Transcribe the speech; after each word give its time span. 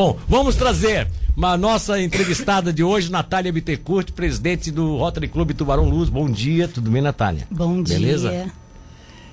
Bom, 0.00 0.16
vamos 0.26 0.56
trazer 0.56 1.08
uma 1.36 1.58
nossa 1.58 2.00
entrevistada 2.00 2.72
de 2.72 2.82
hoje, 2.82 3.10
Natália 3.10 3.52
Bittencourt, 3.52 4.12
presidente 4.12 4.70
do 4.70 4.96
Rotary 4.96 5.28
Clube 5.28 5.52
Tubarão 5.52 5.84
Luz. 5.90 6.08
Bom 6.08 6.26
dia, 6.30 6.66
tudo 6.66 6.90
bem, 6.90 7.02
Natália? 7.02 7.46
Bom 7.50 7.82
Beleza? 7.82 8.30
dia. 8.30 8.46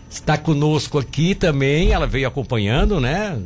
Está 0.10 0.38
conosco 0.38 1.00
aqui 1.00 1.34
também, 1.34 1.94
ela 1.94 2.06
veio 2.06 2.28
acompanhando, 2.28 3.00
né? 3.00 3.42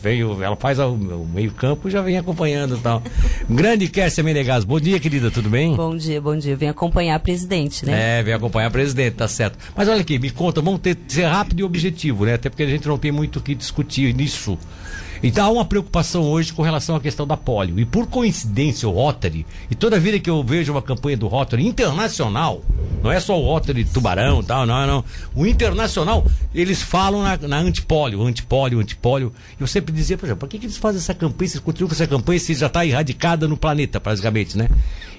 Veio, 0.00 0.42
ela 0.42 0.56
faz 0.56 0.78
o, 0.78 0.96
meio-campo 0.96 1.88
e 1.88 1.90
já 1.90 2.00
vem 2.00 2.16
acompanhando 2.16 2.78
e 2.78 2.80
tal. 2.80 3.02
Grande 3.50 3.86
Kércia 3.86 4.24
Menegas, 4.24 4.64
bom 4.64 4.80
dia, 4.80 4.98
querida, 4.98 5.30
tudo 5.30 5.50
bem? 5.50 5.76
Bom 5.76 5.94
dia, 5.94 6.22
bom 6.22 6.38
dia. 6.38 6.56
Vem 6.56 6.70
acompanhar 6.70 7.16
a 7.16 7.18
presidente, 7.18 7.84
né? 7.84 8.20
É, 8.20 8.22
vem 8.22 8.32
acompanhar 8.32 8.68
a 8.68 8.70
presidente, 8.70 9.16
tá 9.16 9.28
certo. 9.28 9.58
Mas 9.76 9.88
olha 9.88 10.00
aqui, 10.00 10.18
me 10.18 10.30
conta, 10.30 10.62
vamos 10.62 10.80
ter, 10.80 10.96
ser 11.06 11.24
rápido 11.24 11.60
e 11.60 11.64
objetivo, 11.64 12.24
né? 12.24 12.32
Até 12.32 12.48
porque 12.48 12.62
a 12.62 12.66
gente 12.66 12.88
não 12.88 12.96
tem 12.96 13.12
muito 13.12 13.40
o 13.40 13.42
que 13.42 13.54
discutir 13.54 14.14
nisso. 14.14 14.58
Então 15.22 15.46
há 15.46 15.50
uma 15.50 15.64
preocupação 15.64 16.22
hoje 16.22 16.52
com 16.52 16.62
relação 16.62 16.96
à 16.96 17.00
questão 17.00 17.26
da 17.26 17.36
polio. 17.36 17.78
E 17.78 17.84
por 17.84 18.08
coincidência, 18.08 18.88
o 18.88 18.92
Rotary, 18.92 19.46
e 19.70 19.74
toda 19.74 20.00
vida 20.00 20.18
que 20.18 20.28
eu 20.28 20.42
vejo 20.42 20.72
uma 20.72 20.82
campanha 20.82 21.16
do 21.16 21.28
Rotary 21.28 21.64
internacional, 21.64 22.60
não 23.02 23.12
é 23.12 23.20
só 23.20 23.38
o 23.40 23.44
Rotary 23.44 23.84
Tubarão 23.84 24.40
e 24.40 24.44
tal, 24.44 24.66
não, 24.66 24.86
não. 24.86 25.04
O 25.34 25.46
internacional, 25.46 26.26
eles 26.52 26.82
falam 26.82 27.22
na, 27.22 27.36
na 27.36 27.58
antipólio, 27.58 28.22
antipólio, 28.22 28.80
antipólio. 28.80 29.32
Eu 29.60 29.66
sempre 29.66 29.94
dizia, 29.94 30.18
por 30.18 30.26
exemplo, 30.26 30.40
por 30.40 30.48
que, 30.48 30.58
que 30.58 30.66
eles 30.66 30.76
fazem 30.76 30.98
essa 30.98 31.14
campanha, 31.14 31.50
vocês 31.50 31.62
continuam 31.62 31.88
com 31.88 31.94
essa 31.94 32.06
campanha 32.06 32.40
se 32.40 32.54
já 32.54 32.66
está 32.66 32.84
erradicada 32.84 33.46
no 33.46 33.56
planeta, 33.56 34.00
praticamente, 34.00 34.58
né? 34.58 34.68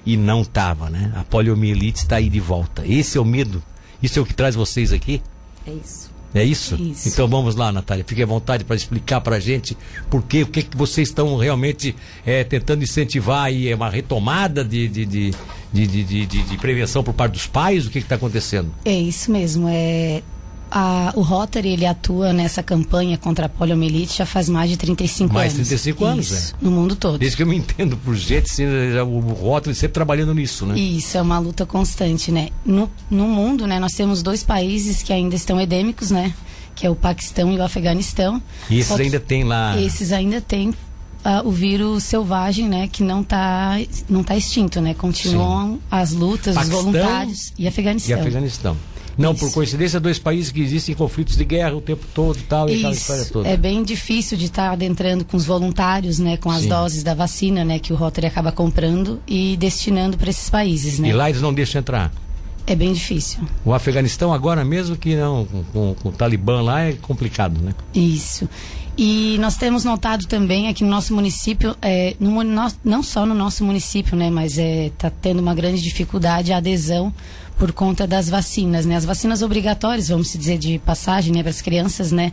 E 0.04 0.18
não 0.18 0.42
estava, 0.42 0.90
né? 0.90 1.12
A 1.16 1.24
poliomielite 1.24 2.00
está 2.00 2.16
aí 2.16 2.28
de 2.28 2.40
volta. 2.40 2.86
Esse 2.86 3.16
é 3.16 3.20
o 3.20 3.24
medo. 3.24 3.62
Isso 4.02 4.18
é 4.18 4.22
o 4.22 4.26
que 4.26 4.34
traz 4.34 4.54
vocês 4.54 4.92
aqui? 4.92 5.22
É 5.66 5.72
isso. 5.72 6.10
É 6.34 6.42
isso? 6.42 6.74
Isso. 6.74 7.08
Então 7.08 7.28
vamos 7.28 7.54
lá, 7.54 7.70
Natália. 7.70 8.04
Fique 8.06 8.22
à 8.22 8.26
vontade 8.26 8.64
para 8.64 8.74
explicar 8.74 9.20
para 9.20 9.36
a 9.36 9.40
gente 9.40 9.76
por 10.10 10.22
quê, 10.24 10.42
o 10.42 10.46
que, 10.46 10.62
que 10.64 10.76
vocês 10.76 11.08
estão 11.08 11.36
realmente 11.36 11.94
eh, 12.26 12.42
tentando 12.42 12.82
incentivar 12.82 13.44
aí, 13.44 13.68
é 13.68 13.74
uma 13.76 13.88
retomada 13.88 14.64
de, 14.64 14.88
de, 14.88 15.06
de, 15.06 15.30
de, 15.72 15.86
de, 15.86 16.02
de- 16.04 16.26
de- 16.26 16.42
de 16.42 16.58
prevenção 16.58 17.04
por 17.04 17.14
parte 17.14 17.32
dos 17.34 17.46
pais? 17.46 17.86
O 17.86 17.90
que 17.90 17.98
está 18.00 18.16
acontecendo? 18.16 18.74
É 18.84 18.92
isso 18.92 19.30
mesmo. 19.30 19.68
É, 19.70 20.22
a- 20.70 21.12
o 21.14 21.22
Rotary 21.22 21.68
ele 21.68 21.86
atua 21.86 22.32
nessa 22.32 22.62
campanha 22.62 23.16
contra 23.18 23.46
a 23.46 23.48
poliomielite 23.48 24.18
já 24.18 24.26
faz 24.26 24.48
mais 24.48 24.70
de 24.70 24.76
35 24.76 25.32
Mais 25.32 25.54
anos. 25.54 25.68
35 25.68 26.04
anos, 26.04 26.30
Isso, 26.30 26.54
No 26.60 26.70
mundo 26.70 26.96
todo. 26.96 27.18
Desde 27.18 27.36
que 27.36 27.42
eu 27.42 27.46
me 27.46 27.56
entendo 27.56 27.96
por 27.96 28.14
gente, 28.14 28.50
o 29.06 29.18
Rotary 29.20 29.74
sempre 29.74 29.94
trabalhando 29.94 30.34
nisso, 30.34 30.66
né? 30.66 30.78
Isso, 30.78 31.16
é 31.16 31.22
uma 31.22 31.38
luta 31.38 31.64
constante, 31.64 32.32
né? 32.32 32.48
No, 32.64 32.90
no 33.10 33.26
mundo, 33.28 33.66
né, 33.66 33.78
nós 33.78 33.92
temos 33.92 34.22
dois 34.22 34.42
países 34.42 35.02
que 35.02 35.12
ainda 35.12 35.34
estão 35.36 35.60
endêmicos, 35.60 36.10
né? 36.10 36.34
Que 36.74 36.86
é 36.86 36.90
o 36.90 36.96
Paquistão 36.96 37.52
e 37.52 37.56
o 37.58 37.62
Afeganistão. 37.62 38.42
E 38.68 38.78
esses 38.80 38.98
ainda 38.98 39.20
tem 39.20 39.44
lá. 39.44 39.80
Esses 39.80 40.10
ainda 40.10 40.40
têm 40.40 40.74
ah, 41.24 41.40
o 41.44 41.50
vírus 41.50 42.02
selvagem, 42.04 42.68
né? 42.68 42.88
Que 42.90 43.02
não 43.02 43.20
está 43.22 43.78
não 44.08 44.22
tá 44.24 44.36
extinto, 44.36 44.80
né? 44.80 44.92
Continuam 44.92 45.78
as 45.90 46.12
lutas, 46.12 46.54
Paquistão 46.54 46.78
os 46.78 46.84
voluntários 46.84 47.52
e 47.58 47.62
E 47.62 47.68
Afeganistão. 47.68 48.76
Não, 49.16 49.34
por 49.34 49.46
Isso. 49.46 49.54
coincidência, 49.54 50.00
dois 50.00 50.18
países 50.18 50.50
que 50.50 50.60
existem 50.60 50.92
em 50.94 50.96
conflitos 50.98 51.36
de 51.36 51.44
guerra 51.44 51.74
o 51.76 51.80
tempo 51.80 52.04
todo 52.14 52.38
e 52.38 52.42
tal, 52.42 52.68
e 52.68 52.74
aquela 52.78 52.92
história 52.92 53.22
Isso, 53.22 53.32
toda. 53.32 53.48
é 53.48 53.56
bem 53.56 53.82
difícil 53.82 54.36
de 54.36 54.46
estar 54.46 54.70
adentrando 54.72 55.24
com 55.24 55.36
os 55.36 55.44
voluntários, 55.44 56.18
né, 56.18 56.36
com 56.36 56.50
as 56.50 56.62
Sim. 56.62 56.68
doses 56.68 57.02
da 57.02 57.14
vacina, 57.14 57.64
né, 57.64 57.78
que 57.78 57.92
o 57.92 57.96
Rotary 57.96 58.26
acaba 58.26 58.50
comprando 58.52 59.20
e 59.26 59.56
destinando 59.56 60.16
para 60.18 60.30
esses 60.30 60.50
países, 60.50 60.98
né? 60.98 61.08
E 61.08 61.12
lá 61.12 61.28
eles 61.30 61.40
não 61.40 61.52
deixam 61.54 61.78
entrar. 61.80 62.12
É 62.66 62.74
bem 62.74 62.92
difícil. 62.94 63.40
O 63.64 63.74
Afeganistão 63.74 64.32
agora 64.32 64.64
mesmo 64.64 64.96
que 64.96 65.14
não, 65.14 65.44
com, 65.44 65.62
com- 65.64 65.94
com 66.02 66.08
o 66.08 66.12
Talibã 66.12 66.62
lá 66.62 66.80
é 66.84 66.92
complicado, 66.94 67.60
né? 67.60 67.74
Isso. 67.94 68.48
E 68.96 69.36
nós 69.40 69.56
temos 69.56 69.84
notado 69.84 70.26
também 70.26 70.68
aqui 70.68 70.84
no 70.84 70.90
nosso 70.90 71.12
município, 71.14 71.76
é, 71.82 72.14
no, 72.20 72.42
não 72.84 73.02
só 73.02 73.26
no 73.26 73.34
nosso 73.34 73.64
município, 73.64 74.16
né, 74.16 74.30
mas 74.30 74.56
está 74.56 75.10
tendo 75.10 75.40
uma 75.40 75.54
grande 75.54 75.82
dificuldade 75.82 76.52
a 76.52 76.58
adesão 76.58 77.12
por 77.58 77.72
conta 77.72 78.06
das 78.06 78.28
vacinas, 78.28 78.86
né? 78.86 78.96
As 78.96 79.04
vacinas 79.04 79.42
obrigatórias, 79.42 80.08
vamos 80.08 80.32
dizer 80.32 80.58
de 80.58 80.78
passagem, 80.78 81.32
né, 81.32 81.42
para 81.42 81.50
as 81.50 81.62
crianças, 81.62 82.12
né? 82.12 82.32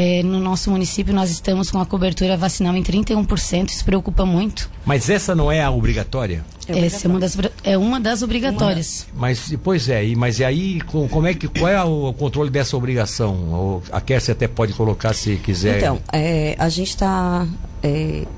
É, 0.00 0.22
no 0.22 0.38
nosso 0.38 0.70
município 0.70 1.12
nós 1.12 1.28
estamos 1.28 1.72
com 1.72 1.80
a 1.80 1.84
cobertura 1.86 2.36
vacinal 2.36 2.76
em 2.76 2.82
31%, 2.84 3.70
isso 3.70 3.84
preocupa 3.84 4.24
muito. 4.24 4.70
Mas 4.86 5.10
essa 5.10 5.34
não 5.34 5.50
é 5.50 5.60
a 5.60 5.70
obrigatória? 5.72 6.44
Essa 6.68 7.08
é 7.08 7.10
uma 7.10 7.18
das, 7.18 7.36
é 7.64 7.76
uma 7.76 7.98
das 7.98 8.22
obrigatórias. 8.22 9.06
Mas, 9.14 9.52
pois 9.64 9.88
é, 9.88 10.04
mas 10.14 10.38
e 10.38 10.44
aí, 10.44 10.80
com- 10.82 11.08
como 11.08 11.26
é 11.26 11.34
que, 11.34 11.48
qual 11.48 11.68
é 11.68 11.82
o 11.82 12.12
controle 12.12 12.48
dessa 12.48 12.76
obrigação? 12.76 13.82
A 13.90 14.00
Kersia 14.00 14.32
até 14.32 14.46
pode 14.46 14.72
colocar 14.74 15.12
se 15.14 15.34
quiser. 15.36 15.78
Então, 15.78 15.98
é, 16.12 16.54
a 16.58 16.68
gente 16.68 16.90
está 16.90 17.44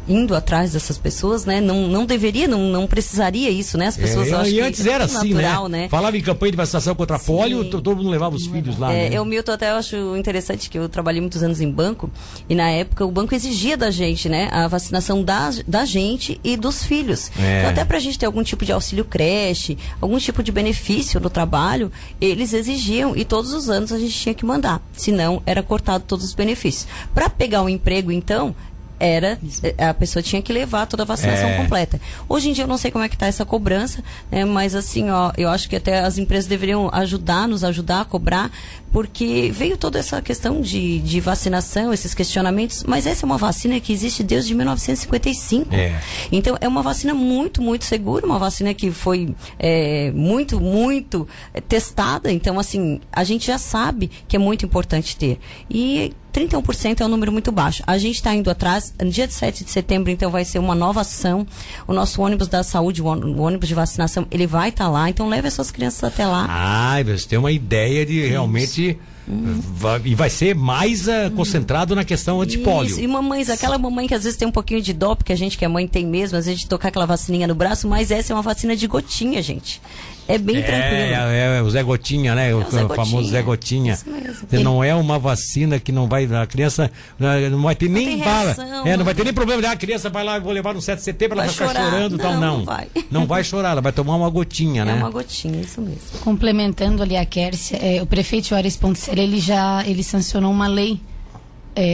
indo 0.09 0.35
atrás 0.35 0.73
dessas 0.73 0.99
pessoas, 0.99 1.45
né? 1.45 1.61
Não, 1.61 1.89
não 1.89 2.05
deveria, 2.05 2.47
não, 2.49 2.59
não 2.69 2.87
precisaria 2.87 3.51
isso, 3.51 3.77
né? 3.79 3.87
As 3.87 3.97
pessoas 3.97 4.29
É, 4.29 4.35
acham 4.35 4.47
e 4.49 4.53
que 4.55 4.61
antes 4.61 4.87
é 4.87 4.91
era 4.91 5.05
assim, 5.05 5.35
natural, 5.35 5.69
né? 5.69 5.83
né? 5.83 5.89
Falava 5.89 6.17
em 6.17 6.21
campanha 6.21 6.51
de 6.53 6.57
vacinação 6.57 6.95
contra 6.95 7.19
polio, 7.19 7.63
Sim. 7.65 7.71
to- 7.71 7.81
todo 7.83 7.97
mundo 7.97 8.11
levava 8.11 8.35
os 8.37 8.47
filhos 8.47 8.79
lá, 8.79 8.93
É, 8.93 9.09
né? 9.11 9.17
eu, 9.17 9.25
Milton, 9.25 9.53
até 9.53 9.71
acho 9.71 10.17
interessante 10.17 10.69
que 10.69 10.79
eu 10.79 10.89
trabalhei 10.89 11.21
muitos 11.21 11.43
anos 11.43 11.61
em 11.61 11.71
banco 11.71 12.11
e 12.49 12.55
na 12.55 12.69
época 12.71 13.05
o 13.05 13.11
banco 13.11 13.35
exigia 13.35 13.77
da 13.77 13.91
gente, 13.91 14.29
né, 14.29 14.49
a 14.53 14.67
vacinação 14.69 15.23
da, 15.23 15.51
da 15.67 15.85
gente 15.85 16.41
e 16.45 16.57
dos 16.57 16.85
filhos. 16.85 17.31
É. 17.39 17.59
Então, 17.61 17.71
até 17.71 17.85
pra 17.85 17.99
gente 17.99 18.19
ter 18.19 18.27
algum 18.27 18.43
tipo 18.43 18.65
de 18.65 18.73
auxílio 18.73 19.05
creche, 19.05 19.79
algum 20.01 20.19
tipo 20.19 20.43
de 20.43 20.53
benefício 20.53 21.21
no 21.21 21.31
trabalho, 21.31 21.91
eles 22.21 22.53
exigiam 22.53 23.17
e 23.17 23.25
todos 23.25 23.53
os 23.53 23.69
anos 23.71 23.93
a 23.93 23.99
gente 23.99 24.13
tinha 24.15 24.35
que 24.35 24.45
mandar. 24.45 24.83
Senão, 24.93 25.43
era 25.47 25.63
cortado 25.63 26.05
todos 26.07 26.25
os 26.25 26.35
benefícios. 26.35 26.87
Para 27.15 27.29
pegar 27.31 27.63
um 27.63 27.69
emprego, 27.69 28.11
então, 28.13 28.55
era 29.01 29.39
eh, 29.63 29.75
a 29.85 29.95
pessoa 29.95 30.23
tinha 30.23 30.41
que 30.43 30.53
levar 30.53 30.87
toda 30.87 31.03
a 31.03 31.07
vacinação 31.07 31.49
É. 31.49 31.57
completa. 31.57 32.01
Hoje 32.29 32.51
em 32.51 32.53
dia 32.53 32.65
eu 32.65 32.69
não 32.69 32.77
sei 32.79 32.91
como 32.91 33.03
é 33.03 33.09
que 33.09 33.17
está 33.17 33.27
essa 33.27 33.45
cobrança, 33.45 34.05
né, 34.31 34.45
mas 34.45 34.75
assim, 34.75 35.11
ó, 35.11 35.33
eu 35.37 35.49
acho 35.49 35.69
que 35.69 35.75
até 35.77 36.01
as 36.01 36.19
empresas 36.19 36.47
deveriam 36.47 36.91
ajudar, 36.93 37.49
nos 37.49 37.65
ajudar 37.65 38.03
a 38.03 38.05
cobrar, 38.05 38.51
porque 38.93 39.51
veio 39.55 39.77
toda 39.77 39.99
essa 39.99 40.21
questão 40.21 40.61
de, 40.61 40.99
de 40.99 41.21
vacinação, 41.21 41.93
esses 41.93 42.13
questionamentos, 42.13 42.85
mas 42.85 43.07
essa 43.07 43.25
é 43.25 43.27
uma 43.27 43.39
vacina 43.39 43.79
que 43.81 43.93
existe 43.93 44.23
desde 44.23 44.55
1955. 44.55 45.75
É. 45.75 45.99
Então 46.31 46.57
é 46.61 46.69
uma 46.69 46.83
vacina 46.83 47.15
muito, 47.15 47.63
muito 47.63 47.85
segura, 47.85 48.27
uma 48.27 48.39
vacina 48.39 48.75
que 48.75 48.91
foi 48.91 49.35
é, 49.59 50.11
muito, 50.13 50.61
muito 50.61 51.27
é, 51.55 51.61
testada. 51.61 52.31
Então, 52.33 52.59
assim, 52.59 53.01
a 53.13 53.25
gente 53.25 53.47
já 53.47 53.59
sabe 53.59 54.11
que 54.29 54.37
é 54.37 54.39
muito 54.39 54.65
importante 54.65 55.17
ter. 55.17 55.39
E 55.71 56.13
31% 56.33 57.01
é 57.01 57.05
um 57.05 57.09
número 57.09 57.33
muito 57.33 57.51
baixo. 57.53 57.83
A 57.87 57.99
gente 57.99 58.17
está 58.17 58.35
indo 58.35 58.51
atrás. 58.51 58.95
No 59.01 59.11
dia 59.11 59.29
7 59.29 59.65
de 59.65 59.71
setembro, 59.71 60.11
então, 60.11 60.31
vai 60.31 60.45
ser 60.45 60.59
uma 60.59 60.75
nova 60.75 61.01
ação. 61.01 61.47
O 61.87 61.93
nosso 61.93 62.23
ônibus 62.23 62.49
da 62.49 62.63
saúde, 62.63 63.03
o 63.03 63.07
ônibus 63.07 63.69
de 63.69 63.75
vacinação, 63.75 64.27
ele 64.31 64.47
vai 64.47 64.71
estar 64.71 64.89
lá. 64.89 65.09
Então, 65.11 65.29
leve 65.29 65.49
as 65.49 65.55
suas 65.55 65.71
crianças 65.71 66.05
até 66.05 66.27
lá. 66.27 66.47
Ah, 66.49 67.03
você 67.03 67.29
tem 67.29 67.39
uma 67.39 67.53
ideia 67.53 68.07
de 68.07 68.27
realmente. 68.27 68.99
Va- 69.31 70.01
e 70.05 70.15
vai 70.15 70.29
ser 70.31 70.55
mais 70.55 71.09
ah, 71.09 71.31
concentrado 71.35 71.95
na 71.95 72.05
questão 72.05 72.41
antipólio. 72.41 72.91
Isso, 72.91 73.01
e 73.01 73.07
mamães, 73.07 73.49
aquela 73.51 73.79
mamãe 73.79 74.07
que 74.07 74.15
às 74.15 74.25
vezes 74.25 74.39
tem 74.39 74.47
um 74.49 74.53
pouquinho 74.53 74.83
de 74.83 74.93
dó, 74.93 75.15
porque 75.15 75.33
a 75.33 75.37
gente 75.37 75.57
que 75.57 75.65
é 75.65 75.69
mãe 75.69 75.87
tem 75.87 76.07
mesmo, 76.07 76.37
às 76.39 76.47
vezes 76.47 76.61
de 76.61 76.67
tocar 76.67 76.89
aquela 76.89 77.07
vacininha 77.07 77.47
no 77.47 77.55
braço, 77.55 77.89
mas 77.89 78.11
essa 78.11 78.33
é 78.33 78.37
uma 78.37 78.43
vacina 78.43 78.75
de 78.77 78.87
gotinha, 78.87 79.41
gente. 79.43 79.81
É 80.29 80.39
bem 80.39 80.63
tranquilo. 80.63 80.85
É, 80.85 81.59
é, 81.59 81.63
o 81.63 81.69
Zé 81.69 81.83
Gotinha, 81.83 82.37
né? 82.37 82.55
o, 82.55 82.59
o 82.65 82.71
Zé 82.71 82.85
o 82.85 82.89
famoso 82.95 83.29
Zé 83.31 83.43
Gotinha. 83.43 83.95
Isso 83.95 84.05
mesmo. 84.09 84.63
Não 84.63 84.85
é 84.85 84.95
uma 84.95 85.19
vacina 85.19 85.81
que 85.81 85.91
não 85.91 86.07
vai. 86.07 86.25
A 86.27 86.47
criança 86.47 86.89
não 87.19 87.63
vai 87.63 87.75
ter 87.75 87.89
nem 87.89 88.07
tem 88.07 88.19
bala. 88.19 88.45
reação, 88.53 88.65
É, 88.87 88.91
não 88.93 88.99
não 88.99 89.05
vai 89.05 89.13
ter 89.15 89.25
nem 89.25 89.33
problema. 89.33 89.61
Ah, 89.67 89.73
a 89.73 89.77
criança 89.77 90.09
vai 90.09 90.23
lá, 90.23 90.39
vou 90.39 90.53
levar 90.53 90.73
no 90.73 90.81
7 90.81 90.99
de 90.99 91.05
setembro, 91.05 91.37
ela 91.37 91.49
Vai 91.49 91.55
vai 91.57 91.69
ficar 91.69 91.83
chorando 91.91 92.15
e 92.15 92.19
tal. 92.19 92.33
Não, 92.35 92.41
Não. 92.41 92.59
não 92.59 92.65
vai. 92.65 92.87
Não 93.11 93.27
vai 93.27 93.43
chorar, 93.43 93.71
ela 93.73 93.81
vai 93.81 93.91
tomar 93.91 94.15
uma 94.15 94.31
gotinha, 94.31 94.83
É 94.83 94.85
né? 94.85 94.95
uma 94.95 95.11
gotinha, 95.11 95.61
isso 95.63 95.81
mesmo. 95.81 95.99
Complementando 96.21 97.03
ali 97.03 97.17
a 97.17 97.25
Kércia, 97.27 97.77
é, 97.79 98.01
o 98.01 98.07
prefeito 98.07 98.47
Juarez 98.49 98.77
Ele 99.23 99.39
já 99.41 99.85
ele 99.87 100.03
sancionou 100.03 100.51
uma 100.53 100.67
lei 100.69 101.01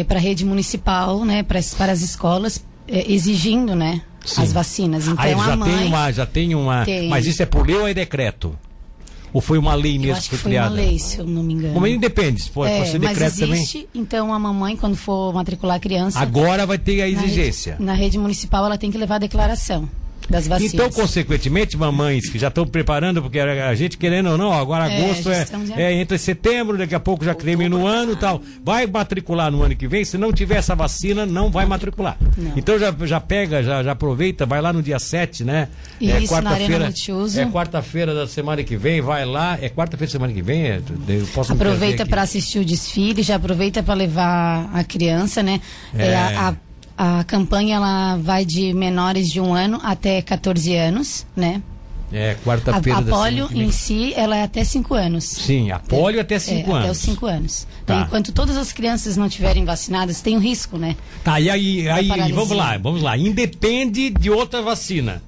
para 0.08 0.18
a 0.18 0.20
rede 0.20 0.44
municipal, 0.44 1.24
né, 1.24 1.42
para 1.42 1.58
as 1.58 2.00
escolas, 2.00 2.64
é, 2.88 3.10
exigindo, 3.12 3.74
né, 3.76 4.02
Sim. 4.24 4.42
as 4.42 4.52
vacinas. 4.52 5.06
Então 5.06 5.22
Aí 5.24 5.32
a 5.34 5.36
já 5.38 5.56
mãe, 5.56 5.76
tem 5.76 5.86
uma, 5.86 6.12
já 6.12 6.26
tem 6.26 6.54
uma. 6.54 6.84
Tem. 6.84 7.08
Mas 7.08 7.26
isso 7.26 7.42
é 7.42 7.46
por 7.46 7.66
lei 7.66 7.76
ou 7.76 7.86
é 7.86 7.94
decreto? 7.94 8.56
Ou 9.32 9.40
foi 9.40 9.58
uma 9.58 9.74
lei 9.74 9.98
mesmo 9.98 10.16
acho 10.16 10.30
que 10.30 10.36
que 10.36 10.42
foi 10.42 10.52
criada? 10.52 10.70
uma 10.70 10.76
lei, 10.76 10.98
se 10.98 11.18
eu 11.18 11.26
não 11.26 11.42
me 11.42 11.52
engano. 11.52 11.74
Como 11.74 11.86
independe, 11.86 12.40
se 12.40 12.48
for, 12.50 12.66
É, 12.66 12.78
pode 12.78 12.90
ser 12.90 12.98
mas 12.98 13.10
decreto 13.10 13.34
também. 13.38 13.52
existe, 13.54 13.88
então 13.94 14.32
a 14.32 14.38
mamãe 14.38 14.76
quando 14.76 14.96
for 14.96 15.32
matricular 15.34 15.76
a 15.76 15.80
criança 15.80 16.18
Agora 16.18 16.64
vai 16.64 16.78
ter 16.78 17.02
a 17.02 17.04
na 17.04 17.20
rede- 17.20 17.24
exigência. 17.24 17.76
na 17.78 17.92
rede 17.92 18.16
municipal 18.18 18.64
ela 18.64 18.78
tem 18.78 18.90
que 18.90 18.96
levar 18.96 19.16
a 19.16 19.18
declaração 19.18 19.86
das 20.28 20.46
vacinas. 20.46 20.74
Então, 20.74 20.90
consequentemente, 20.90 21.76
mamães 21.76 22.28
que 22.28 22.38
já 22.38 22.48
estão 22.48 22.66
preparando, 22.66 23.22
porque 23.22 23.38
a 23.38 23.74
gente 23.74 23.96
querendo 23.96 24.30
ou 24.30 24.38
não, 24.38 24.52
agora 24.52 24.90
É, 24.90 25.04
agosto 25.04 25.30
é, 25.30 25.46
já- 25.46 25.76
é 25.80 25.92
entre 25.94 26.18
setembro, 26.18 26.76
daqui 26.76 26.94
a 26.94 27.00
pouco 27.00 27.24
já 27.24 27.34
termina 27.34 27.76
o 27.76 27.86
ano 27.86 28.12
e 28.12 28.16
tal. 28.16 28.40
Vai 28.64 28.86
matricular 28.86 29.50
no 29.50 29.62
ano 29.62 29.74
que 29.76 29.86
vem, 29.86 30.04
se 30.04 30.18
não 30.18 30.32
tiver 30.32 30.56
essa 30.56 30.74
vacina, 30.74 31.24
não 31.24 31.50
vai 31.50 31.64
matricular. 31.66 32.16
Não. 32.36 32.52
Então 32.56 32.78
já, 32.78 32.94
já 33.04 33.20
pega, 33.20 33.62
já, 33.62 33.82
já 33.82 33.92
aproveita, 33.92 34.44
vai 34.46 34.60
lá 34.60 34.72
no 34.72 34.82
dia 34.82 34.98
7, 34.98 35.44
né? 35.44 35.68
Isso, 36.00 36.40
na 36.40 36.50
Arena 36.50 36.78
Multiuso. 36.86 37.40
É 37.40 37.46
quarta-feira 37.46 38.14
da 38.14 38.26
semana 38.26 38.62
que 38.64 38.76
vem, 38.76 39.00
vai 39.00 39.24
lá. 39.24 39.58
É 39.60 39.68
quarta-feira 39.68 40.06
da 40.08 40.12
semana 40.12 40.32
que 40.32 40.42
vem? 40.42 40.62
É, 40.66 40.80
eu 41.08 41.26
posso 41.34 41.52
Aproveita 41.52 42.04
para 42.04 42.22
assistir 42.22 42.58
o 42.58 42.64
desfile, 42.64 43.22
já 43.22 43.36
aproveita 43.36 43.82
para 43.82 43.94
levar 43.94 44.70
a 44.74 44.82
criança, 44.84 45.42
né? 45.42 45.60
É. 45.96 46.06
É, 46.08 46.16
a- 46.16 46.48
a- 46.48 46.65
A 46.96 47.24
campanha 47.24 47.76
ela 47.76 48.16
vai 48.16 48.44
de 48.44 48.72
menores 48.72 49.30
de 49.30 49.40
um 49.40 49.52
ano 49.54 49.78
até 49.82 50.22
14 50.22 50.74
anos, 50.74 51.26
né? 51.36 51.62
É, 52.12 52.30
A, 52.30 52.34
quarta-feira 52.36 52.98
a 52.98 53.02
da 53.02 53.10
polio 53.12 53.48
em 53.52 53.70
si, 53.72 54.14
ela 54.14 54.36
é 54.36 54.44
até 54.44 54.62
5 54.62 54.94
anos. 54.94 55.24
Sim, 55.24 55.72
a 55.72 55.78
polio 55.78 56.20
até 56.20 56.38
5 56.38 56.58
É, 56.70 56.72
anos. 56.72 56.78
Até 56.84 56.90
os 56.92 56.98
5 56.98 57.26
anos. 57.26 57.66
Tá. 57.84 57.94
Então, 57.94 58.00
enquanto 58.06 58.32
todas 58.32 58.56
as 58.56 58.72
crianças 58.72 59.16
não 59.16 59.28
tiverem 59.28 59.64
vacinadas, 59.64 60.20
tem 60.20 60.36
o 60.36 60.40
risco, 60.40 60.78
né? 60.78 60.96
Tá, 61.24 61.40
e 61.40 61.50
aí, 61.50 61.88
aí 61.88 62.32
vamos 62.32 62.56
lá, 62.56 62.78
vamos 62.78 63.02
lá. 63.02 63.16
Independe 63.18 64.10
de 64.10 64.30
outra 64.30 64.62
vacina. 64.62 65.20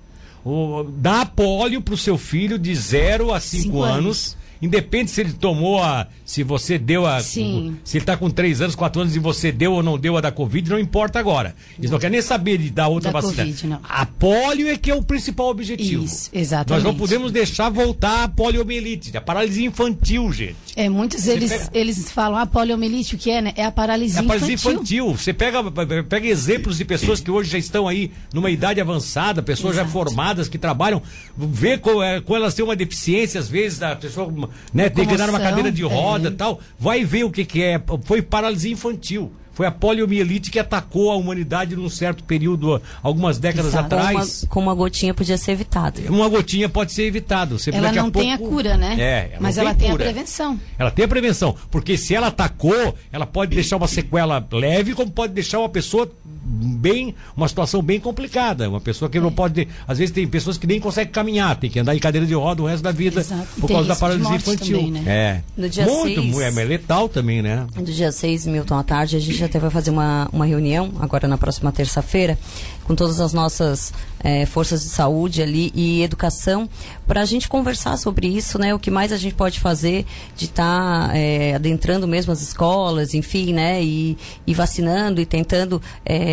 O, 0.45 0.85
dá 0.89 1.27
polio 1.27 1.83
pro 1.83 1.97
seu 1.97 2.17
filho 2.17 2.59
de 2.59 2.75
0 2.75 3.35
a 3.35 3.41
5 3.41 3.63
Cinco 3.65 3.83
anos. 3.83 3.99
anos. 3.99 4.37
Independe 4.61 5.11
se 5.11 5.21
ele 5.21 5.33
tomou 5.33 5.83
a. 5.83 6.07
Se 6.25 6.43
você 6.43 6.79
deu 6.79 7.07
a. 7.07 7.21
Sim. 7.21 7.77
Se 7.85 7.99
ele 7.99 8.05
tá 8.05 8.17
com 8.17 8.29
3 8.31 8.61
anos, 8.61 8.75
4 8.75 9.03
anos 9.03 9.15
e 9.17 9.19
você 9.19 9.53
deu 9.53 9.73
ou 9.73 9.83
não 9.83 9.97
deu 9.99 10.17
a 10.17 10.21
da 10.21 10.31
Covid, 10.33 10.69
não 10.71 10.79
importa 10.79 11.19
agora. 11.19 11.55
Eles 11.79 11.91
não 11.91 11.99
querem 11.99 12.13
nem 12.19 12.23
saber 12.23 12.59
de 12.59 12.71
dar 12.71 12.89
outra 12.89 13.13
Da 13.13 13.21
vacina. 13.21 13.45
Covid, 13.45 13.67
não. 13.67 13.81
A 13.89 14.05
polio 14.05 14.69
é 14.69 14.77
que 14.77 14.91
é 14.91 14.95
o 14.95 15.03
principal 15.03 15.49
objetivo. 15.49 16.05
Isso, 16.05 16.29
exatamente. 16.33 16.85
Nós 16.85 16.93
não 16.93 16.99
podemos 16.99 17.31
deixar 17.33 17.69
voltar 17.71 18.25
a 18.25 18.29
poliomielite, 18.29 19.17
a 19.17 19.21
paralisia 19.21 19.67
infantil, 19.67 20.33
gente. 20.33 20.57
É, 20.77 20.89
muitos 20.89 21.23
Você 21.23 21.33
eles, 21.33 21.51
pega- 21.53 21.71
eles 21.75 22.11
falam, 22.11 22.39
ah, 22.39 22.47
poliomielite, 22.47 23.15
o 23.15 23.19
que 23.19 23.31
é, 23.31 23.41
né? 23.41 23.53
É 23.57 23.65
a 23.65 23.71
paralisia 23.73 24.21
É 24.21 24.23
a 24.23 24.27
paralisia 24.27 24.55
infantil. 24.55 24.75
infantil. 25.07 25.17
Você 25.17 25.33
pega, 25.33 25.63
pega 26.09 26.27
exemplos 26.27 26.77
de 26.79 26.85
pessoas 26.85 27.21
que 27.21 27.31
hoje 27.31 27.51
já 27.51 27.59
estão 27.59 27.87
aí 27.89 28.11
numa 28.33 28.51
idade 28.51 28.81
avançada, 28.81 29.43
pessoas 29.43 29.77
já 29.77 29.83
Exato. 29.83 29.93
formadas 29.93 30.49
que 30.49 30.59
trabalham, 30.59 31.03
vê 31.37 31.79
co- 31.79 32.03
é, 32.03 32.21
com 32.21 32.35
elas 32.37 32.55
têm 32.55 32.65
uma 32.65 32.77
deficiência, 32.77 33.41
às 33.41 33.49
vezes, 33.49 33.79
da 33.79 33.95
pessoa 33.97 34.48
né, 34.73 34.89
tem 34.89 35.07
que 35.07 35.15
andar 35.15 35.27
numa 35.27 35.41
cadeira 35.41 35.71
de 35.71 35.83
roda 35.83 36.29
é. 36.29 36.33
e 36.33 36.35
tal. 36.35 36.61
Vai 36.79 37.05
ver 37.05 37.25
o 37.25 37.31
que, 37.31 37.45
que 37.45 37.63
é. 37.63 37.81
Foi 38.05 38.23
paralisia 38.23 38.73
infantil. 38.73 39.33
Foi 39.59 39.67
a 39.67 39.73
poliomielite 39.73 40.53
que 40.53 40.59
atacou 40.61 41.11
a 41.11 41.17
humanidade 41.17 41.75
num 41.75 41.89
certo 41.89 42.23
período, 42.23 42.81
algumas 43.03 43.39
décadas 43.39 43.73
Exato. 43.73 43.89
Com 43.89 43.97
uma, 43.97 44.09
atrás. 44.11 44.47
com 44.49 44.61
uma 44.61 44.73
gotinha 44.73 45.13
podia 45.13 45.37
ser 45.37 45.51
evitado. 45.51 46.01
Uma 46.09 46.29
gotinha 46.29 46.69
pode 46.69 46.93
ser 46.93 47.03
evitado. 47.03 47.59
Você, 47.59 47.71
Ela 47.71 47.89
daqui 47.89 47.99
a 47.99 48.03
não 48.05 48.11
tem 48.13 48.33
a 48.33 48.39
pouco- 48.39 48.55
cura, 48.55 48.77
né? 48.77 48.95
É, 49.01 49.37
Mas 49.41 49.57
não 49.57 49.65
ela 49.65 49.75
tem 49.75 49.91
cura. 49.91 50.05
a 50.05 50.13
prevenção. 50.13 50.61
Ela 50.79 50.93
tem 50.93 51.05
a 51.05 51.09
prevenção, 51.09 51.57
porque 51.73 51.99
se 51.99 52.15
ela 52.15 52.29
atacou, 52.29 52.95
ela 53.11 53.27
pode 53.27 53.53
deixar 53.53 53.79
uma 53.79 53.89
sequela 53.89 54.47
leve, 54.53 54.95
como 54.95 55.11
pode 55.11 55.33
deixar 55.33 55.59
uma 55.59 55.69
pessoa 55.69 56.09
bem, 56.49 57.15
uma 57.37 57.47
situação 57.47 57.83
bem 57.83 58.01
complicada. 58.01 58.69
Uma 58.69 58.81
pessoa 58.81 59.11
que 59.11 59.21
não 59.21 59.31
pode, 59.31 59.69
às 59.87 59.99
vezes 59.99 60.15
tem 60.15 60.27
pessoas 60.27 60.57
que 60.57 60.67
nem 60.67 60.81
conseguem 60.81 61.13
caminhar, 61.13 61.57
tem 61.57 61.69
que 61.69 61.79
andar 61.79 61.95
em 61.95 61.99
cadeira 61.99 62.27
de 62.27 62.35
roda 62.35 62.63
o 62.63 62.67
resto 62.67 62.83
da 62.83 62.91
vida 62.93 63.21
Exato. 63.21 63.47
Por 63.61 63.69
causa 63.69 63.87
da 63.89 63.95
paralisia 63.97 64.37
infantil. 64.37 64.79
também, 64.79 64.91
né? 64.93 65.03
É. 65.07 65.43
No 65.57 65.69
dia 65.69 65.85
Muito, 65.85 66.23
seis- 66.23 66.39
é 66.41 66.51
mas 66.51 66.69
letal 66.69 67.09
também, 67.09 67.43
né? 67.43 67.67
Do 67.77 67.93
dia 67.93 68.11
6, 68.11 68.47
Milton, 68.47 68.79
à 68.79 68.83
tarde, 68.83 69.17
a 69.17 69.21
gente 69.21 69.43
até 69.45 69.59
vai 69.59 69.71
fazer 69.71 69.91
uma, 69.91 70.29
uma 70.33 70.47
reunião, 70.47 70.93
agora 71.01 71.29
na 71.29 71.37
próxima 71.37 71.71
terça-feira, 71.71 72.39
com 72.85 72.95
todas 72.95 73.21
as 73.21 73.35
nossas 73.35 73.93
eh, 74.25 74.47
forças 74.47 74.83
de 74.83 74.89
saúde 74.89 75.43
ali 75.43 75.71
e 75.75 76.03
educação, 76.03 76.69
para 77.07 77.21
a 77.21 77.25
gente 77.27 77.47
conversar 77.47 77.99
sobre 77.99 78.27
isso, 78.27 78.59
né? 78.59 78.75
O 78.75 78.79
que 78.79 78.91
mais 78.91 79.13
a 79.13 79.17
gente 79.19 79.35
pode 79.35 79.61
fazer 79.61 80.07
de 80.35 80.47
estar 80.47 81.11
adentrando 81.55 82.09
mesmo 82.09 82.33
as 82.33 82.41
escolas, 82.41 83.13
enfim, 83.13 83.53
né? 83.53 83.83
E, 83.83 84.17
e 84.47 84.55
vacinando 84.55 85.21
e 85.21 85.27
tentando 85.27 85.83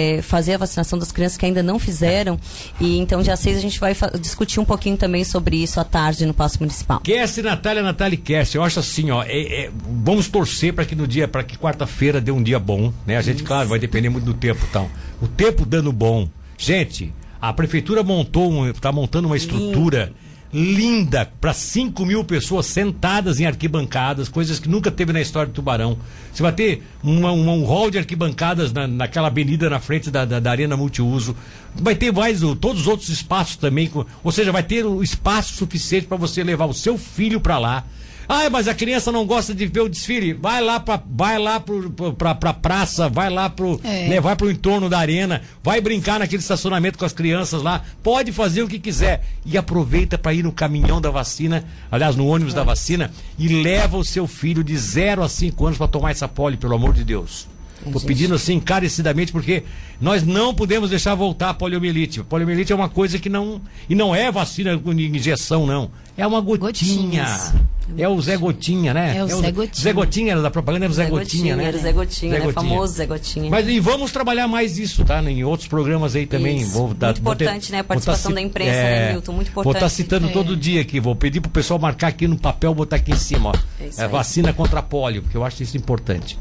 eh, 0.05 0.21
fazer 0.21 0.53
a 0.53 0.57
vacinação 0.57 0.97
das 0.99 1.11
crianças 1.11 1.37
que 1.37 1.45
ainda 1.45 1.63
não 1.63 1.79
fizeram. 1.79 2.39
E 2.79 2.97
então, 2.97 3.21
dia 3.21 3.35
6, 3.35 3.57
a 3.57 3.59
gente 3.61 3.79
vai 3.79 3.95
discutir 4.19 4.59
um 4.59 4.65
pouquinho 4.65 4.97
também 4.97 5.23
sobre 5.23 5.57
isso 5.57 5.79
à 5.79 5.83
tarde 5.83 6.25
no 6.25 6.33
Paço 6.33 6.57
Municipal. 6.59 6.99
Kersi, 7.01 7.41
Natália, 7.41 7.81
Natália 7.83 8.15
e 8.15 8.17
Kersi, 8.17 8.57
eu 8.57 8.63
acho 8.63 8.79
assim, 8.79 9.11
ó, 9.11 9.23
é- 9.23 9.65
é, 9.65 9.71
vamos 10.03 10.27
torcer 10.27 10.73
para 10.73 10.85
que 10.85 10.95
no 10.95 11.07
dia, 11.07 11.27
para 11.27 11.43
que 11.43 11.57
quarta-feira 11.57 12.19
dê 12.21 12.31
um 12.31 12.41
dia 12.43 12.59
bom, 12.59 12.91
né? 13.05 13.17
A 13.17 13.21
gente, 13.21 13.43
claro, 13.43 13.69
vai 13.69 13.79
depender 13.79 14.09
muito 14.09 14.25
do 14.25 14.33
tempo 14.33 14.63
e 14.65 14.69
tal. 14.71 14.89
O 15.21 15.27
tempo 15.27 15.65
dando 15.65 15.91
bom. 15.91 16.27
Gente, 16.57 17.13
a 17.41 17.51
prefeitura 17.53 18.03
montou, 18.03 18.51
um, 18.51 18.71
tá 18.73 18.91
montando 18.91 19.27
uma 19.27 19.37
estrutura 19.37 20.11
linda 20.57 21.29
para 21.41 21.53
5 21.53 22.05
mil 22.05 22.23
pessoas 22.23 22.65
sentadas 22.67 23.41
em 23.41 23.45
arquibancadas, 23.45 24.29
coisas 24.29 24.57
que 24.57 24.69
nunca 24.69 24.89
teve 24.89 25.11
na 25.11 25.19
história 25.19 25.51
do 25.51 25.53
Tubarão. 25.53 25.97
Você 26.31 26.41
vai 26.41 26.53
ter 26.53 26.81
uma- 27.03 27.33
uma- 27.33 27.51
um 27.51 27.65
hall 27.65 27.91
de 27.91 27.97
arquibancadas 27.97 28.71
na, 28.71 28.87
naquela 28.87 29.27
avenida 29.27 29.69
na 29.69 29.79
frente 29.81 30.09
da, 30.09 30.23
da- 30.23 30.39
da 30.39 30.49
Arena 30.51 30.77
Multiuso. 30.77 31.35
Vai 31.75 31.93
ter 31.93 32.09
mais 32.13 32.39
todos 32.61 32.81
os 32.83 32.87
outros 32.87 33.09
espaços 33.09 33.57
também, 33.57 33.91
ou 34.23 34.31
seja, 34.31 34.49
vai 34.53 34.63
ter 34.63 34.85
o 34.85 35.03
espaço 35.03 35.53
suficiente 35.55 36.07
para 36.07 36.15
você 36.15 36.41
levar 36.41 36.65
o 36.67 36.73
seu 36.73 36.97
filho 36.97 37.41
para 37.41 37.57
lá. 37.59 37.83
Ah, 38.27 38.49
mas 38.49 38.67
a 38.67 38.73
criança 38.73 39.11
não 39.11 39.25
gosta 39.25 39.53
de 39.53 39.65
ver 39.67 39.81
o 39.81 39.89
desfile. 39.89 40.33
Vai 40.33 40.61
lá 40.61 40.79
pra, 40.79 41.01
vai 41.09 41.37
lá 41.37 41.59
pro, 41.59 41.89
pra, 42.13 42.35
pra 42.35 42.53
praça, 42.53 43.07
vai 43.09 43.29
lá 43.29 43.49
pro, 43.49 43.79
É. 43.83 44.07
né, 44.07 44.19
vai 44.21 44.35
pro 44.35 44.49
entorno 44.51 44.89
da 44.89 44.99
arena, 44.99 45.41
vai 45.63 45.79
brincar 45.81 46.19
naquele 46.19 46.41
estacionamento 46.41 46.97
com 46.97 47.05
as 47.05 47.13
crianças 47.13 47.61
lá. 47.61 47.83
Pode 48.03 48.31
fazer 48.31 48.63
o 48.63 48.67
que 48.67 48.79
quiser 48.79 49.23
e 49.45 49.57
aproveita 49.57 50.17
para 50.17 50.33
ir 50.33 50.43
no 50.43 50.51
caminhão 50.51 50.99
da 50.99 51.09
vacina, 51.09 51.63
aliás, 51.91 52.15
no 52.15 52.27
ônibus 52.27 52.53
da 52.53 52.63
vacina 52.63 53.11
e 53.37 53.47
leva 53.47 53.97
o 53.97 54.03
seu 54.03 54.27
filho 54.27 54.63
de 54.63 54.77
0 54.77 55.23
a 55.23 55.29
5 55.29 55.65
anos 55.65 55.77
para 55.77 55.87
tomar 55.87 56.11
essa 56.11 56.27
poli, 56.27 56.57
pelo 56.57 56.75
amor 56.75 56.93
de 56.93 57.03
Deus. 57.03 57.47
Tô 57.91 57.99
pedindo 58.01 58.35
assim 58.35 58.53
encarecidamente 58.55 59.31
porque 59.31 59.63
nós 60.01 60.23
não 60.23 60.53
podemos 60.53 60.89
deixar 60.89 61.15
voltar 61.15 61.49
a 61.49 61.53
poliomielite. 61.53 62.19
A 62.19 62.23
poliomielite 62.23 62.71
é 62.71 62.75
uma 62.75 62.89
coisa 62.89 63.17
que 63.19 63.29
não 63.29 63.61
e 63.89 63.95
não 63.95 64.13
é 64.15 64.31
vacina 64.31 64.77
com 64.77 64.91
injeção 64.93 65.65
não. 65.65 65.89
É 66.17 66.25
uma 66.25 66.39
gotinha. 66.41 66.65
Gotinhas. 66.69 67.53
É 67.99 68.09
o 68.09 68.19
Zé 68.19 68.35
Gotinha, 68.35 68.95
né? 68.95 69.15
É 69.15 69.23
o 69.23 69.27
Zé 69.27 69.51
Gotinha. 69.51 69.83
Zé 69.83 69.93
Gotinha 69.93 70.31
era 70.31 70.41
da 70.41 70.49
propaganda, 70.49 70.85
era 70.85 70.91
o 70.91 70.95
Zé, 70.95 71.05
Gotinha, 71.05 71.55
né? 71.55 71.65
Era 71.65 71.77
o 71.77 71.79
Zé 71.79 71.91
Gotinha, 71.91 72.39
né? 72.39 72.51
Famoso 72.51 72.93
Zé 72.93 73.05
Gotinha. 73.05 73.47
Mas 73.51 73.67
e 73.67 73.79
vamos 73.79 74.11
trabalhar 74.11 74.47
mais 74.47 74.79
isso, 74.79 75.05
tá? 75.05 75.21
Em 75.21 75.43
outros 75.43 75.67
programas 75.67 76.15
aí 76.15 76.25
também. 76.25 76.57
Isso. 76.61 76.71
Vou 76.71 76.93
dar- 76.95 77.07
Muito 77.09 77.21
vou 77.21 77.35
ter- 77.35 77.43
importante, 77.43 77.71
né? 77.71 77.77
A 77.79 77.81
vou 77.83 77.87
participação 77.89 78.31
tá 78.31 78.35
da 78.35 78.41
imprensa, 78.41 78.71
né, 78.71 79.11
Milton? 79.11 79.31
Muito 79.33 79.51
Vou 79.51 79.61
estar 79.61 79.69
importante. 79.71 79.93
citando 79.93 80.27
É. 80.29 80.31
todo 80.31 80.57
dia 80.57 80.81
aqui. 80.81 80.99
Vou 80.99 81.15
pedir 81.15 81.41
pro 81.41 81.51
pessoal 81.51 81.77
marcar 81.79 82.07
aqui 82.07 82.27
no 82.27 82.37
papel, 82.39 82.73
botar 82.73 82.95
aqui 82.95 83.11
em 83.11 83.17
cima, 83.17 83.49
ó. 83.49 83.53
É 83.79 84.05
É 84.05 84.07
vacina 84.07 84.51
contra 84.51 84.79
a 84.79 84.83
polio, 84.83 85.21
porque 85.21 85.37
eu 85.37 85.43
acho 85.43 85.61
isso 85.61 85.77
importante. 85.77 86.39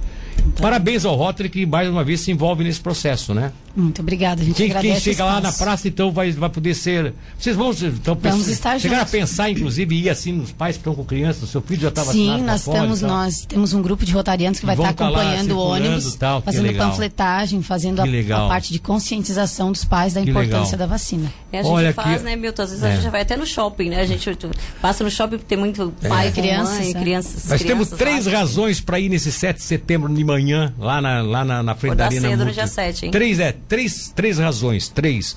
Parabéns 0.60 1.04
ao 1.04 1.16
Rotary 1.16 1.48
que 1.48 1.66
mais 1.66 1.88
uma 1.88 2.04
vez 2.04 2.20
se 2.20 2.30
envolve 2.30 2.64
nesse 2.64 2.80
processo, 2.80 3.34
né? 3.34 3.52
Muito 3.76 4.00
obrigada, 4.00 4.40
a 4.40 4.44
gente 4.44 4.54
Quem, 4.54 4.68
quem 4.68 4.76
agradece 4.76 5.00
o 5.00 5.02
chega 5.02 5.24
lá 5.24 5.40
na 5.40 5.52
praça, 5.52 5.88
então, 5.88 6.12
vai, 6.12 6.30
vai 6.30 6.48
poder 6.48 6.74
ser. 6.74 7.12
Vocês 7.36 7.56
vão. 7.56 7.72
Então, 7.72 8.16
Vamos 8.22 8.46
estar 8.46 8.78
chegaram 8.78 9.00
juntos. 9.00 9.14
a 9.14 9.18
pensar, 9.18 9.50
inclusive, 9.50 9.96
ir 9.96 10.08
assim 10.08 10.30
nos 10.32 10.52
pais 10.52 10.76
que 10.76 10.80
estão 10.80 10.94
com 10.94 11.04
crianças, 11.04 11.48
seu 11.50 11.60
filho 11.60 11.80
já 11.82 11.88
estava 11.88 12.12
Sim, 12.12 12.40
nós 12.42 12.60
estamos, 12.60 13.02
nós 13.02 13.44
temos 13.44 13.72
um 13.72 13.82
grupo 13.82 14.04
de 14.04 14.12
rotarianos 14.12 14.60
que 14.60 14.66
vai 14.66 14.76
estar 14.76 14.92
tá 14.92 15.08
lá 15.08 15.22
acompanhando 15.22 15.56
o 15.56 15.58
circulando 15.58 15.86
ônibus, 15.88 16.14
e 16.14 16.18
tal, 16.18 16.40
que 16.40 16.44
fazendo 16.46 16.66
legal. 16.66 16.90
panfletagem, 16.90 17.62
fazendo 17.62 18.00
a, 18.00 18.06
Que 18.06 18.32
a 18.32 18.46
parte 18.46 18.72
de 18.72 18.78
conscientização 18.78 19.72
dos 19.72 19.84
pais 19.84 20.14
da 20.14 20.22
Que 20.22 20.30
importância 20.30 20.76
legal. 20.76 20.78
da 20.78 20.86
vacina. 20.86 21.32
É, 21.50 21.58
a 21.58 21.62
gente 21.64 21.72
Olha 21.72 21.92
faz, 21.92 22.16
aqui- 22.16 22.24
né, 22.24 22.36
Milton? 22.36 22.62
Às 22.62 22.70
vezes 22.70 22.84
É. 22.84 22.92
a 22.92 22.96
gente 22.96 23.10
vai 23.10 23.22
até 23.22 23.36
no 23.36 23.44
shopping, 23.46 23.88
né? 23.90 24.00
A 24.02 24.06
gente 24.06 24.38
passa 24.80 25.02
no 25.02 25.10
shopping 25.10 25.36
porque 25.38 25.48
tem 25.48 25.58
muito 25.58 25.92
pai, 26.08 26.28
com 26.30 26.40
Crianças, 26.40 26.78
mãe, 26.78 26.90
é. 26.90 26.94
crianças. 26.94 27.48
Nós 27.48 27.62
temos 27.62 27.88
crianças 27.88 27.98
três 27.98 28.26
lá. 28.26 28.38
razões 28.38 28.80
para 28.80 29.00
ir 29.00 29.08
nesse 29.08 29.32
7 29.32 29.56
de 29.56 29.62
setembro 29.64 30.08
de 30.24 30.26
manhã, 30.32 30.74
lá 30.78 31.00
na, 31.00 31.22
lá 31.22 31.44
na, 31.44 31.62
na 31.62 31.74
frente 31.74 31.96
da 31.96 32.06
Arena 32.06 32.28
cedo 32.30 32.44
no 32.46 32.52
dia 32.52 32.66
7, 32.66 33.06
hein? 33.06 33.10
Três, 33.10 33.38
é, 33.38 33.52
três, 33.52 34.12
três 34.14 34.38
razões, 34.38 34.88
três. 34.88 35.36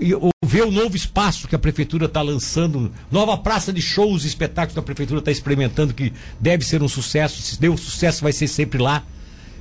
E 0.00 0.14
o- 0.14 0.30
ver 0.44 0.62
o 0.62 0.70
novo 0.70 0.96
espaço 0.96 1.48
que 1.48 1.54
a 1.54 1.58
prefeitura 1.58 2.06
está 2.06 2.22
lançando, 2.22 2.90
nova 3.10 3.36
praça 3.36 3.72
de 3.72 3.82
shows 3.82 4.24
e 4.24 4.28
espetáculos 4.28 4.72
que 4.74 4.78
a 4.78 4.82
prefeitura 4.82 5.18
está 5.18 5.30
experimentando, 5.30 5.92
que 5.92 6.12
deve 6.40 6.64
ser 6.64 6.82
um 6.82 6.88
sucesso. 6.88 7.42
Se 7.42 7.60
deu 7.60 7.76
sucesso, 7.76 8.22
vai 8.22 8.32
ser 8.32 8.46
sempre 8.48 8.78
lá. 8.80 9.02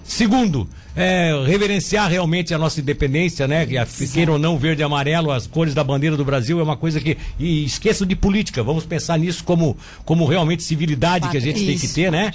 Segundo, 0.08 0.68
é, 0.96 1.32
reverenciar 1.46 2.10
realmente 2.10 2.54
a 2.54 2.58
nossa 2.58 2.80
independência, 2.80 3.48
né? 3.48 3.66
Que 3.66 3.78
a, 3.78 3.86
queira 3.86 4.32
ou 4.32 4.40
não, 4.40 4.58
verde 4.58 4.82
e 4.82 4.84
amarelo, 4.84 5.32
as 5.32 5.46
cores 5.46 5.74
da 5.74 5.84
bandeira 5.84 6.16
do 6.16 6.24
Brasil 6.24 6.60
é 6.60 6.64
uma 6.64 6.78
coisa 6.78 7.00
que. 7.00 7.18
E 7.38 7.66
esqueçam 7.66 8.08
de 8.08 8.16
política, 8.16 8.64
vamos 8.64 8.86
pensar 8.86 9.20
nisso 9.20 9.44
como, 9.44 9.78
como 10.06 10.26
realmente 10.26 10.64
civilidade 10.64 11.30
que 11.30 11.38
a 11.38 11.42
gente 11.42 11.64
tem 11.66 11.78
que 11.78 11.88
ter, 11.90 12.12
né? 12.12 12.32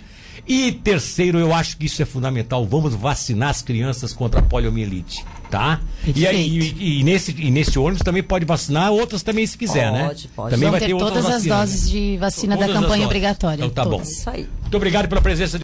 E 0.47 0.73
terceiro, 0.73 1.39
eu 1.39 1.55
acho 1.55 1.77
que 1.77 1.87
isso 1.87 2.03
é 2.03 2.05
fundamental. 2.05 2.67
Vamos 2.67 2.95
vacinar 2.95 3.51
as 3.51 3.63
crianças 3.63 4.13
contra 4.13 4.41
a 4.41 4.43
poliomielite, 4.43 5.25
tá? 5.49 5.81
E, 6.15 6.27
aí, 6.27 6.75
e, 6.79 7.01
e 7.01 7.05
nesse, 7.05 7.35
e 7.39 7.51
nesse 7.51 7.79
ônibus 7.79 8.03
também 8.03 8.23
pode 8.23 8.45
vacinar 8.45 8.91
outras 8.91 9.23
também 9.23 9.47
se 9.47 9.57
quiser, 9.57 9.93
né? 9.93 10.07
Pode, 10.09 10.29
pode. 10.29 10.51
Também 10.51 10.69
Vão 10.69 10.71
vai 10.73 10.81
ter 10.81 10.87
ter 10.87 10.95
outras 10.95 11.11
todas 11.13 11.27
as 11.27 11.33
vacinas, 11.35 11.59
doses 11.59 11.85
né? 11.85 11.91
de 11.93 12.17
vacina 12.17 12.57
da 12.57 12.67
Todas 12.67 12.77
as 12.77 12.83
campanha 12.83 13.07
obrigatória. 13.07 13.65
Então 13.65 13.71
tá 13.71 13.85
bom. 13.85 13.99
todas. 13.99 14.11
Isso 14.11 14.31
aí. 14.31 14.49
Muito 14.63 14.77
obrigado 14.77 15.09
pela 15.09 15.21
presença 15.21 15.53
de 15.53 15.61